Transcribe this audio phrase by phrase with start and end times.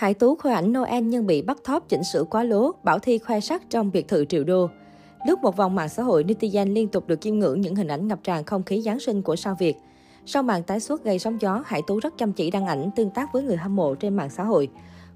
[0.00, 3.18] Hải Tú khoe ảnh Noel nhân bị bắt thóp chỉnh sửa quá lố, Bảo Thi
[3.18, 4.68] khoe sắc trong biệt thự triệu đô.
[5.26, 8.08] Lướt một vòng mạng xã hội, netizen liên tục được chiêm ngưỡng những hình ảnh
[8.08, 9.76] ngập tràn không khí Giáng sinh của sao Việt.
[10.26, 13.10] Sau màn tái xuất gây sóng gió, Hải Tú rất chăm chỉ đăng ảnh tương
[13.10, 14.68] tác với người hâm mộ trên mạng xã hội.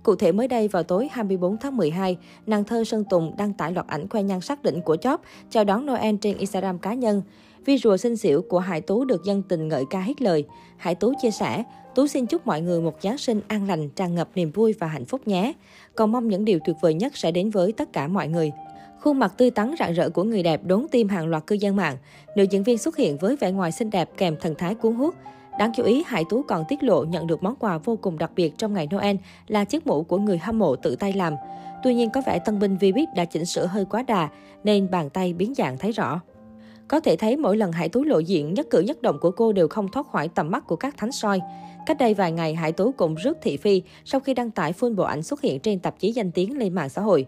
[0.02, 2.16] Cụ thể mới đây vào tối 24 tháng 12,
[2.46, 5.64] nàng thơ Sơn Tùng đăng tải loạt ảnh khoe nhan sắc đỉnh của chóp chào
[5.64, 7.22] đón Noel trên Instagram cá nhân.
[7.66, 10.44] Visual xinh xỉu của Hải Tú được dân tình ngợi ca hết lời.
[10.76, 11.64] Hải Tú chia sẻ,
[11.94, 14.86] Tú xin chúc mọi người một Giáng sinh an lành, tràn ngập niềm vui và
[14.86, 15.52] hạnh phúc nhé.
[15.94, 18.52] Còn mong những điều tuyệt vời nhất sẽ đến với tất cả mọi người.
[19.00, 21.76] Khuôn mặt tươi tắn rạng rỡ của người đẹp đốn tim hàng loạt cư dân
[21.76, 21.96] mạng.
[22.36, 25.14] Nữ diễn viên xuất hiện với vẻ ngoài xinh đẹp kèm thần thái cuốn hút.
[25.58, 28.30] Đáng chú ý, Hải Tú còn tiết lộ nhận được món quà vô cùng đặc
[28.36, 29.16] biệt trong ngày Noel
[29.48, 31.34] là chiếc mũ của người hâm mộ tự tay làm.
[31.82, 34.28] Tuy nhiên có vẻ tân binh Vi đã chỉnh sửa hơi quá đà,
[34.64, 36.20] nên bàn tay biến dạng thấy rõ.
[36.88, 39.52] Có thể thấy mỗi lần Hải Tú lộ diện, nhất cử nhất động của cô
[39.52, 41.40] đều không thoát khỏi tầm mắt của các thánh soi.
[41.86, 44.94] Cách đây vài ngày, Hải Tú cũng rước thị phi sau khi đăng tải full
[44.94, 47.26] bộ ảnh xuất hiện trên tạp chí danh tiếng lên mạng xã hội.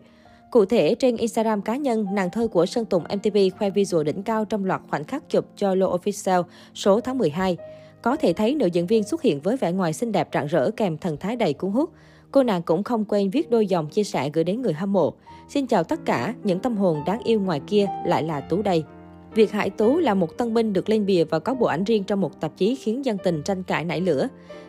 [0.50, 4.22] Cụ thể, trên Instagram cá nhân, nàng thơ của Sơn Tùng MTV khoe visual đỉnh
[4.22, 6.42] cao trong loạt khoảnh khắc chụp cho Lo Official
[6.74, 7.56] số tháng 12.
[8.02, 10.70] Có thể thấy nữ diễn viên xuất hiện với vẻ ngoài xinh đẹp rạng rỡ
[10.70, 11.90] kèm thần thái đầy cuốn hút.
[12.30, 15.14] Cô nàng cũng không quên viết đôi dòng chia sẻ gửi đến người hâm mộ.
[15.48, 18.84] Xin chào tất cả, những tâm hồn đáng yêu ngoài kia lại là Tú đây.
[19.36, 22.04] Việc Hải Tú là một tân binh được lên bìa và có bộ ảnh riêng
[22.04, 24.28] trong một tạp chí khiến dân tình tranh cãi nảy lửa.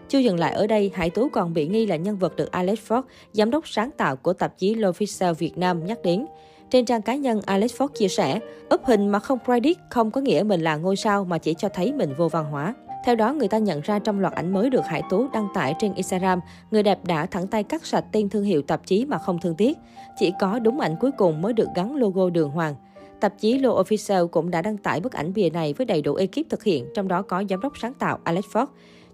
[0.09, 2.79] Chưa dừng lại ở đây, Hải Tú còn bị nghi là nhân vật được Alex
[2.87, 3.01] Ford,
[3.33, 6.25] giám đốc sáng tạo của tạp chí L'Officiel Việt Nam nhắc đến.
[6.69, 10.21] Trên trang cá nhân, Alex Ford chia sẻ, úp hình mà không credit không có
[10.21, 12.73] nghĩa mình là ngôi sao mà chỉ cho thấy mình vô văn hóa.
[13.05, 15.75] Theo đó, người ta nhận ra trong loạt ảnh mới được Hải Tú đăng tải
[15.79, 16.39] trên Instagram,
[16.71, 19.55] người đẹp đã thẳng tay cắt sạch tên thương hiệu tạp chí mà không thương
[19.55, 19.77] tiếc.
[20.19, 22.75] Chỉ có đúng ảnh cuối cùng mới được gắn logo đường hoàng.
[23.19, 26.15] Tạp chí Lo Official cũng đã đăng tải bức ảnh bìa này với đầy đủ
[26.15, 28.65] ekip thực hiện, trong đó có giám đốc sáng tạo Alex Ford.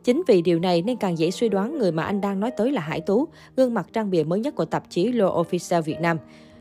[0.04, 2.72] Chính vì điều này nên càng dễ suy đoán người mà anh đang nói tới
[2.72, 6.00] là Hải Tú, gương mặt trang bìa mới nhất của tạp chí Lo Official Việt
[6.02, 6.18] Nam.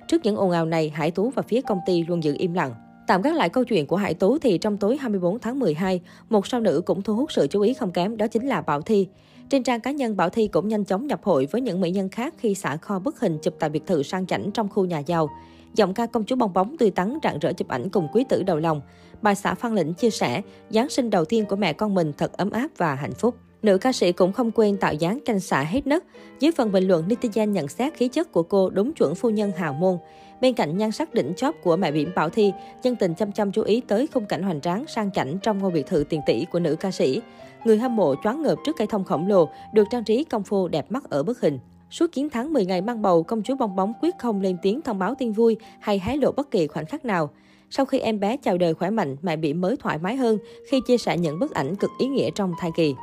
[0.09, 2.75] Trước những ồn ào này, Hải Tú và phía công ty luôn giữ im lặng.
[3.07, 6.47] Tạm gác lại câu chuyện của Hải Tú thì trong tối 24 tháng 12, một
[6.47, 9.09] sao nữ cũng thu hút sự chú ý không kém đó chính là Bảo Thi.
[9.51, 12.09] Trên trang cá nhân, Bảo Thi cũng nhanh chóng nhập hội với những mỹ nhân
[12.09, 14.99] khác khi xả kho bức hình chụp tại biệt thự sang chảnh trong khu nhà
[14.99, 15.29] giàu.
[15.75, 18.43] Giọng ca công chúa bong bóng tươi tắn rạng rỡ chụp ảnh cùng quý tử
[18.43, 18.81] đầu lòng.
[19.23, 22.33] Bà xã Phan Lĩnh chia sẻ, Giáng sinh đầu tiên của mẹ con mình thật
[22.33, 23.35] ấm áp và hạnh phúc.
[23.63, 26.05] Nữ ca sĩ cũng không quên tạo dáng canh xạ hết nấc.
[26.41, 29.53] Dưới phần bình luận, netizen nhận xét khí chất của cô đúng chuẩn phu nhân
[29.57, 29.99] hào môn.
[30.41, 32.53] Bên cạnh nhan sắc đỉnh chóp của mẹ biển Bảo Thi,
[32.83, 35.71] dân tình chăm chăm chú ý tới khung cảnh hoành tráng sang chảnh trong ngôi
[35.71, 37.23] biệt thự tiền tỷ của nữ ca sĩ.
[37.65, 40.69] Người hâm mộ choáng ngợp trước cây thông khổng lồ, được trang trí công phu
[40.69, 41.59] đẹp mắt ở bức hình.
[41.93, 44.83] Suốt chiến thắng 10 ngày mang bầu, công chúa bong bóng quyết không lên tiếng
[44.83, 47.31] thông báo tin vui hay hé lộ bất kỳ khoảnh khắc nào.
[47.71, 50.39] Sau khi em bé chào đời khỏe mạnh, mẹ bị mới thoải mái hơn
[50.71, 52.95] khi chia sẻ những bức ảnh cực ý nghĩa trong thai kỳ.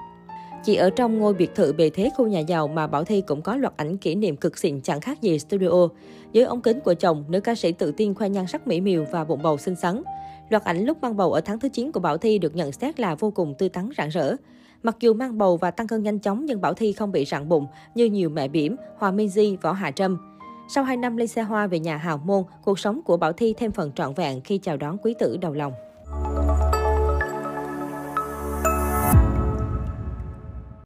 [0.63, 3.41] Chỉ ở trong ngôi biệt thự bề thế khu nhà giàu mà Bảo Thi cũng
[3.41, 5.87] có loạt ảnh kỷ niệm cực xịn chẳng khác gì studio.
[6.31, 9.05] Dưới ống kính của chồng, nữ ca sĩ tự tin khoe nhan sắc mỹ miều
[9.11, 10.03] và bụng bầu xinh xắn.
[10.49, 12.99] Loạt ảnh lúc mang bầu ở tháng thứ 9 của Bảo Thi được nhận xét
[12.99, 14.35] là vô cùng tươi tắn rạng rỡ.
[14.83, 17.49] Mặc dù mang bầu và tăng cân nhanh chóng nhưng Bảo Thi không bị rạn
[17.49, 20.17] bụng như nhiều mẹ bỉm, Hòa Minh Di, Võ Hà Trâm.
[20.69, 23.53] Sau 2 năm lên xe hoa về nhà hào môn, cuộc sống của Bảo Thi
[23.57, 25.73] thêm phần trọn vẹn khi chào đón quý tử đầu lòng.